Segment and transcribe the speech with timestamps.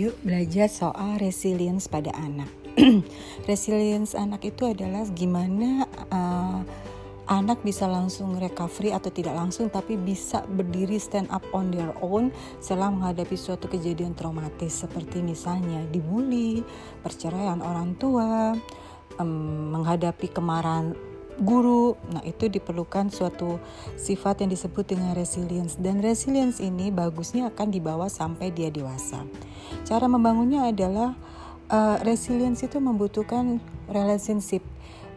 [0.00, 2.48] Yuk belajar soal resilience pada anak.
[3.50, 6.64] resilience anak itu adalah gimana uh,
[7.28, 12.32] anak bisa langsung recovery atau tidak langsung tapi bisa berdiri stand up on their own
[12.64, 16.64] setelah menghadapi suatu kejadian traumatis seperti misalnya dibully,
[17.04, 18.56] perceraian orang tua,
[19.20, 20.96] um, menghadapi kemarahan
[21.44, 21.92] guru.
[22.08, 23.60] Nah, itu diperlukan suatu
[24.00, 29.28] sifat yang disebut dengan resilience dan resilience ini bagusnya akan dibawa sampai dia dewasa.
[29.84, 31.16] Cara membangunnya adalah
[31.70, 33.58] uh, resilience itu membutuhkan
[33.90, 34.62] relationship.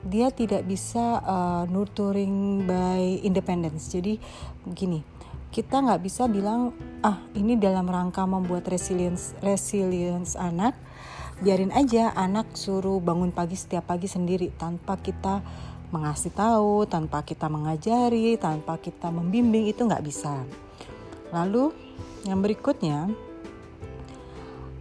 [0.03, 3.87] Dia tidak bisa uh, nurturing by independence.
[3.91, 4.19] Jadi
[4.67, 4.99] gini,
[5.53, 6.73] kita nggak bisa bilang
[7.05, 10.73] ah ini dalam rangka membuat resilience resilience anak
[11.43, 15.43] biarin aja anak suruh bangun pagi setiap pagi sendiri tanpa kita
[15.93, 20.41] mengasih tahu, tanpa kita mengajari, tanpa kita membimbing itu nggak bisa.
[21.29, 21.69] Lalu
[22.25, 23.13] yang berikutnya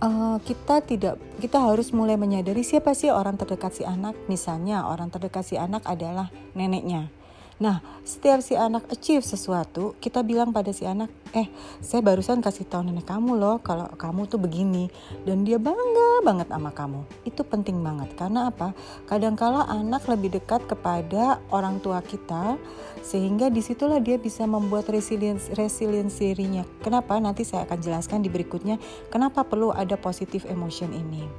[0.03, 4.19] uh, kita tidak kita harus mulai menyadari siapa sih orang terdekat si anak.
[4.27, 7.22] Misalnya orang terdekat si anak adalah neneknya
[7.63, 11.47] Nah, setiap si anak achieve sesuatu, kita bilang pada si anak, eh,
[11.79, 14.91] saya barusan kasih tahu nenek kamu loh kalau kamu tuh begini,
[15.23, 17.07] dan dia bangga banget sama kamu.
[17.23, 18.75] Itu penting banget karena apa?
[19.07, 22.59] Kadangkala anak lebih dekat kepada orang tua kita,
[22.99, 26.67] sehingga di situlah dia bisa membuat resilience resilience dirinya.
[26.83, 27.23] Kenapa?
[27.23, 28.83] Nanti saya akan jelaskan di berikutnya.
[29.07, 31.31] Kenapa perlu ada positive emotion ini?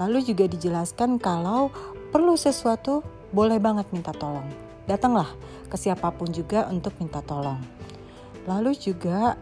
[0.00, 1.68] Lalu juga dijelaskan kalau
[2.08, 5.28] perlu sesuatu boleh banget minta tolong datanglah
[5.68, 7.60] ke siapa pun juga untuk minta tolong.
[8.44, 9.38] Lalu juga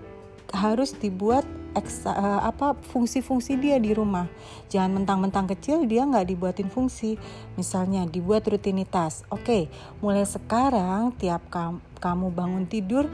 [0.53, 4.29] harus dibuat eksa, uh, apa fungsi-fungsi dia di rumah.
[4.69, 7.17] Jangan mentang-mentang kecil dia nggak dibuatin fungsi.
[7.57, 9.25] Misalnya dibuat rutinitas.
[9.33, 9.73] Oke,
[10.05, 13.07] mulai sekarang tiap kam kamu bangun tidur,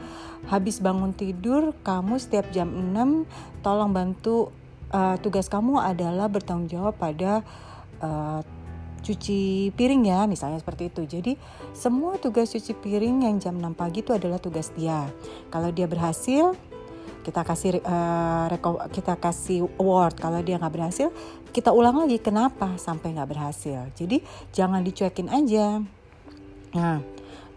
[0.49, 4.49] habis bangun tidur kamu setiap jam 6 tolong bantu
[4.89, 7.45] uh, tugas kamu adalah bertanggung jawab pada
[8.01, 8.41] uh,
[8.99, 11.01] cuci piring ya misalnya seperti itu.
[11.03, 11.33] Jadi
[11.73, 15.09] semua tugas cuci piring yang jam 6 pagi itu adalah tugas dia.
[15.49, 16.53] Kalau dia berhasil
[17.19, 18.47] kita kasih uh,
[18.93, 20.15] kita kasih award.
[20.17, 21.09] Kalau dia nggak berhasil
[21.49, 23.89] kita ulang lagi kenapa sampai nggak berhasil?
[23.97, 24.21] Jadi
[24.53, 25.81] jangan dicuekin aja.
[26.77, 27.01] Nah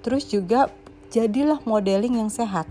[0.03, 0.67] terus juga
[1.13, 2.67] jadilah modeling yang sehat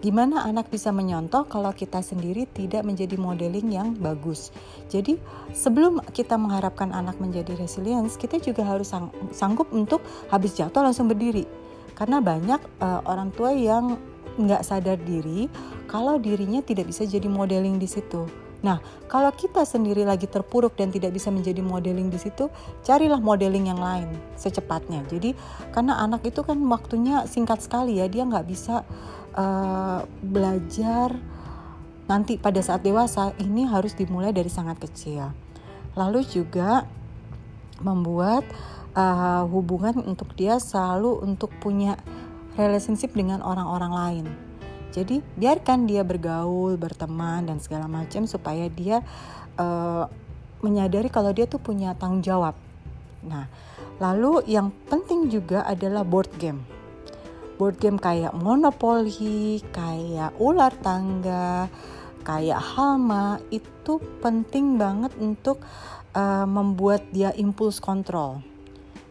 [0.00, 4.48] Gimana anak bisa menyontoh kalau kita sendiri tidak menjadi modeling yang bagus?
[4.88, 5.20] Jadi,
[5.52, 10.00] sebelum kita mengharapkan anak menjadi resilience, kita juga harus sang sanggup untuk
[10.32, 11.44] habis jatuh langsung berdiri.
[11.92, 14.00] Karena banyak uh, orang tua yang
[14.40, 15.52] nggak sadar diri
[15.84, 18.49] kalau dirinya tidak bisa jadi modeling di situ.
[18.60, 18.76] Nah,
[19.08, 22.52] kalau kita sendiri lagi terpuruk dan tidak bisa menjadi modeling di situ,
[22.84, 25.00] carilah modeling yang lain secepatnya.
[25.08, 25.32] Jadi,
[25.72, 28.84] karena anak itu kan waktunya singkat sekali ya, dia nggak bisa
[29.32, 31.16] uh, belajar
[32.10, 35.30] nanti pada saat dewasa ini harus dimulai dari sangat kecil.
[35.94, 36.84] Lalu juga
[37.80, 38.44] membuat
[38.92, 41.96] uh, hubungan untuk dia selalu untuk punya
[42.58, 44.49] relationship dengan orang-orang lain.
[44.90, 49.02] Jadi biarkan dia bergaul, berteman dan segala macam supaya dia
[49.56, 50.10] uh,
[50.60, 52.58] menyadari kalau dia tuh punya tanggung jawab.
[53.22, 53.46] Nah,
[54.02, 56.80] lalu yang penting juga adalah board game
[57.60, 61.68] board game kayak Monopoly, kayak ular tangga,
[62.24, 65.60] kayak Halma itu penting banget untuk
[66.16, 68.40] uh, membuat dia impuls kontrol.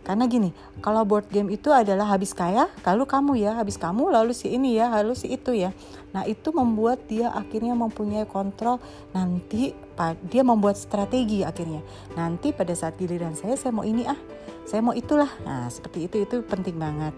[0.09, 0.49] Karena gini,
[0.81, 4.73] kalau board game itu adalah habis kaya, kalau kamu ya, habis kamu lalu si ini
[4.73, 5.69] ya, lalu si itu ya.
[6.17, 8.81] Nah, itu membuat dia akhirnya mempunyai kontrol
[9.13, 9.77] nanti
[10.25, 11.85] dia membuat strategi akhirnya.
[12.17, 14.17] Nanti pada saat giliran saya saya mau ini ah,
[14.65, 15.29] saya mau itulah.
[15.45, 17.13] Nah, seperti itu itu penting banget.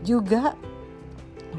[0.00, 0.56] Juga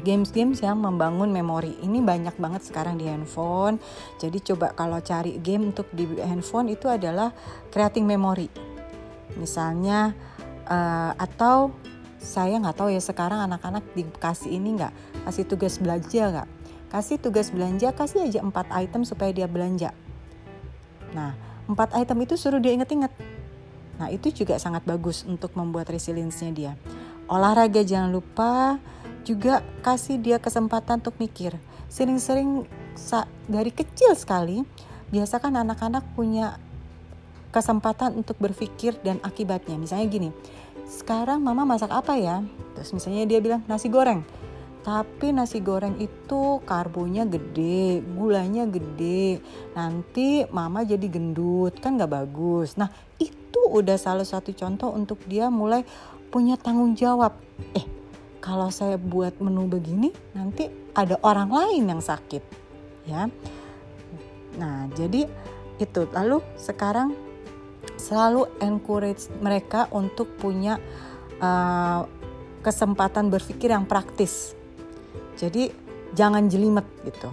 [0.02, 3.78] games-games yang membangun memori ini banyak banget sekarang di handphone
[4.18, 7.30] jadi coba kalau cari game untuk di handphone itu adalah
[7.70, 8.50] creating memory
[9.38, 10.16] misalnya
[10.68, 11.74] uh, atau
[12.22, 14.92] saya nggak tahu ya sekarang anak-anak dikasih ini nggak
[15.26, 16.48] kasih tugas belanja nggak?
[16.92, 19.90] Kasih tugas belanja kasih aja empat item supaya dia belanja.
[21.16, 21.34] Nah
[21.66, 23.10] empat item itu suruh dia inget-inget
[24.00, 26.72] nah itu juga sangat bagus untuk membuat resilience-nya dia.
[27.30, 28.82] Olahraga jangan lupa
[29.22, 31.54] juga kasih dia kesempatan untuk mikir.
[31.86, 32.66] Sering-sering
[33.46, 34.66] dari kecil sekali,
[35.14, 36.58] biasakan anak-anak punya
[37.52, 39.76] kesempatan untuk berpikir dan akibatnya.
[39.76, 40.30] Misalnya gini,
[40.88, 42.40] sekarang mama masak apa ya?
[42.74, 44.24] Terus misalnya dia bilang nasi goreng.
[44.82, 49.38] Tapi nasi goreng itu karbonya gede, gulanya gede.
[49.78, 52.74] Nanti mama jadi gendut, kan gak bagus.
[52.74, 52.90] Nah
[53.22, 55.86] itu udah salah satu contoh untuk dia mulai
[56.34, 57.38] punya tanggung jawab.
[57.78, 58.02] Eh
[58.42, 60.66] kalau saya buat menu begini nanti
[60.98, 62.42] ada orang lain yang sakit
[63.06, 63.30] ya
[64.58, 65.30] nah jadi
[65.78, 67.14] itu lalu sekarang
[68.02, 70.82] selalu encourage mereka untuk punya
[71.38, 72.02] uh,
[72.66, 74.58] kesempatan berpikir yang praktis.
[75.38, 75.70] Jadi
[76.18, 77.30] jangan jelimet gitu.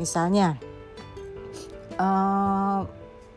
[0.00, 0.56] Misalnya
[2.00, 2.88] uh,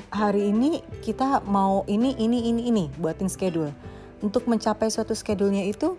[0.07, 3.75] hari ini kita mau ini ini ini ini buatin schedule.
[4.23, 5.93] Untuk mencapai suatu schedule-nya itu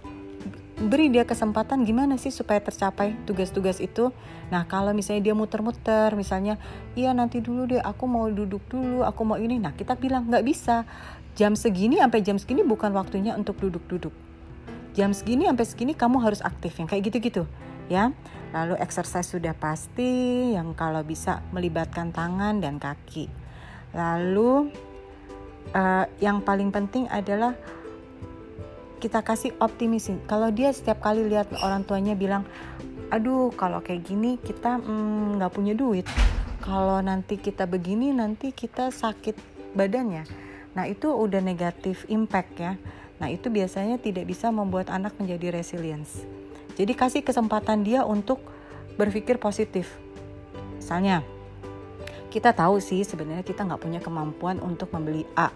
[0.79, 4.15] beri dia kesempatan gimana sih supaya tercapai tugas-tugas itu.
[4.55, 6.55] Nah kalau misalnya dia muter-muter, misalnya
[6.95, 9.59] iya nanti dulu deh aku mau duduk dulu, aku mau ini.
[9.59, 10.87] Nah kita bilang nggak bisa.
[11.39, 14.11] Jam segini sampai jam segini bukan waktunya untuk duduk-duduk.
[14.95, 17.47] Jam segini sampai segini kamu harus aktif yang kayak gitu-gitu
[17.87, 18.11] ya.
[18.55, 23.31] Lalu exercise sudah pasti yang kalau bisa melibatkan tangan dan kaki.
[23.95, 24.73] Lalu
[25.75, 27.57] uh, yang paling penting adalah
[28.99, 30.19] kita kasih optimisin.
[30.27, 32.45] Kalau dia setiap kali lihat orang tuanya bilang,
[33.09, 36.07] aduh kalau kayak gini kita mm, nggak mm, punya duit.
[36.59, 39.39] Kalau nanti kita begini nanti kita sakit
[39.73, 40.27] badannya.
[40.77, 42.77] Nah itu udah negatif impact ya.
[43.19, 46.27] Nah itu biasanya tidak bisa membuat anak menjadi resilience.
[46.79, 48.39] Jadi kasih kesempatan dia untuk
[48.95, 49.99] berpikir positif.
[50.79, 51.27] Misalnya,
[52.31, 55.51] kita tahu sih sebenarnya kita nggak punya kemampuan untuk membeli A.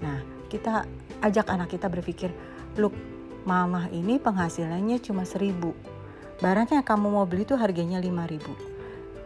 [0.00, 0.88] Nah, kita
[1.20, 2.32] ajak anak kita berpikir,
[2.76, 2.94] look,
[3.48, 5.74] mama ini penghasilannya cuma seribu.
[6.38, 8.52] Barangnya yang kamu mau beli itu harganya lima ribu.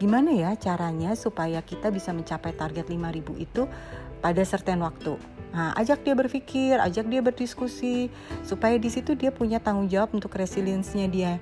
[0.02, 3.70] Gimana ya caranya supaya kita bisa mencapai target lima ribu itu
[4.18, 5.14] pada certain waktu?
[5.54, 8.10] Nah, ajak dia berpikir, ajak dia berdiskusi,
[8.42, 11.38] supaya di situ dia punya tanggung jawab untuk resiliensinya dia.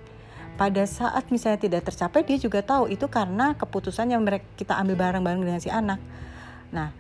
[0.60, 5.00] Pada saat misalnya tidak tercapai, dia juga tahu itu karena keputusan yang mereka kita ambil
[5.00, 5.96] bareng-bareng dengan si anak.
[6.68, 6.92] Nah,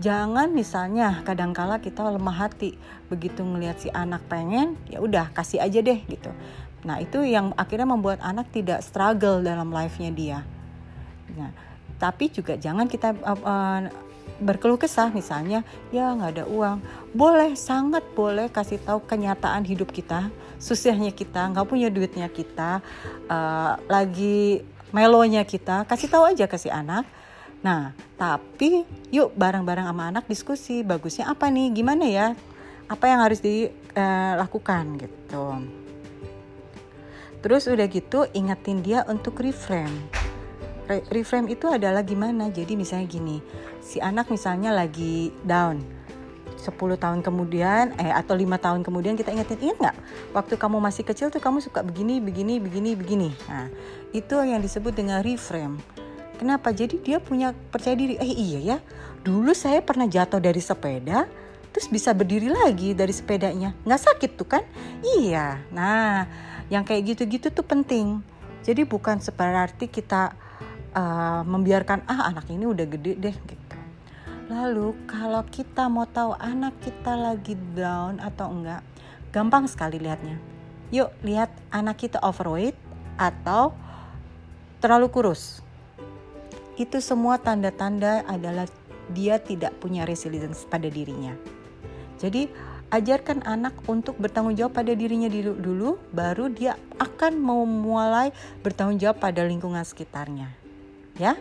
[0.00, 2.78] jangan misalnya kadangkala kita lemah hati
[3.12, 6.32] begitu ngelihat si anak pengen ya udah kasih aja deh gitu.
[6.86, 10.38] Nah itu yang akhirnya membuat anak tidak struggle dalam life-nya dia.
[11.36, 11.52] Nah
[12.00, 13.80] tapi juga jangan kita uh, uh,
[14.42, 15.60] berkeluh kesah misalnya
[15.92, 16.78] ya nggak ada uang.
[17.12, 22.78] Boleh sangat boleh kasih tahu kenyataan hidup kita susahnya kita nggak punya duitnya kita
[23.26, 24.62] uh, lagi
[24.94, 27.02] melonya kita kasih tahu aja ke si anak
[27.62, 28.82] Nah, tapi
[29.14, 32.26] yuk bareng-bareng sama anak diskusi, bagusnya apa nih, gimana ya,
[32.90, 35.46] apa yang harus dilakukan uh, gitu.
[37.42, 39.94] Terus udah gitu ingetin dia untuk reframe.
[40.90, 42.50] Re reframe itu adalah gimana?
[42.50, 43.38] Jadi misalnya gini,
[43.78, 45.82] si anak misalnya lagi down,
[46.62, 49.96] 10 tahun kemudian eh atau lima tahun kemudian kita ingetin ingat nggak
[50.30, 53.66] waktu kamu masih kecil tuh kamu suka begini begini begini begini nah
[54.14, 55.82] itu yang disebut dengan reframe
[56.42, 56.74] Kenapa?
[56.74, 58.18] Jadi dia punya percaya diri.
[58.18, 58.78] Eh iya ya,
[59.22, 61.30] dulu saya pernah jatuh dari sepeda,
[61.70, 63.70] terus bisa berdiri lagi dari sepedanya.
[63.86, 64.66] Nggak sakit tuh kan?
[65.06, 65.62] Iya.
[65.70, 66.26] Nah,
[66.66, 68.26] yang kayak gitu-gitu tuh penting.
[68.66, 70.34] Jadi bukan seperti kita
[70.90, 73.78] uh, membiarkan ah anak ini udah gede deh gitu.
[74.50, 78.82] Lalu kalau kita mau tahu anak kita lagi down atau enggak,
[79.30, 80.42] gampang sekali lihatnya.
[80.90, 82.74] Yuk lihat anak kita overweight
[83.14, 83.78] atau
[84.82, 85.62] terlalu kurus
[86.80, 88.64] itu semua tanda-tanda adalah
[89.12, 91.36] dia tidak punya resilience pada dirinya.
[92.16, 92.48] Jadi
[92.92, 98.30] ajarkan anak untuk bertanggung jawab pada dirinya dulu, dulu baru dia akan mau mulai
[98.60, 100.52] bertanggung jawab pada lingkungan sekitarnya.
[101.20, 101.36] Ya,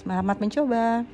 [0.00, 1.06] selamat mencoba.